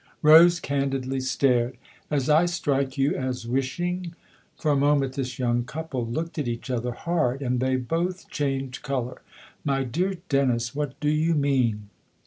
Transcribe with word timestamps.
Rose 0.23 0.59
candidly 0.59 1.19
stared." 1.19 1.77
As 2.09 2.27
I 2.27 2.47
strike 2.47 2.97
you 2.97 3.13
as 3.15 3.45
wish 3.45 3.79
ing?" 3.79 4.15
For 4.59 4.71
a 4.71 4.75
moment 4.75 5.13
this 5.13 5.37
young 5.37 5.63
couple 5.63 6.03
looked 6.07 6.39
at 6.39 6.47
each 6.47 6.71
other 6.71 6.91
hard, 6.93 7.43
and 7.43 7.59
they 7.59 7.75
both 7.75 8.27
changed 8.27 8.81
colour." 8.81 9.21
My 9.63 9.83
dear 9.83 10.15
Dennis, 10.27 10.73
what 10.73 10.99
do 10.99 11.07
you 11.09 11.35
mean 11.35 11.89